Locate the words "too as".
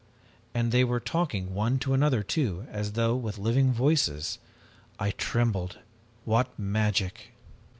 2.23-2.93